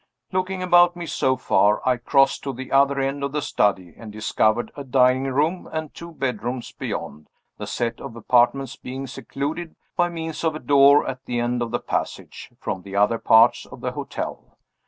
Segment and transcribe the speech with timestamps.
[0.31, 4.11] Looking about me, so far, I crossed to the other end of the study, and
[4.11, 7.27] discovered a dining room and two bedrooms beyond
[7.59, 11.69] the set of apartments being secluded, by means of a door at the end of
[11.69, 14.57] the passage, from the other parts of the hotel.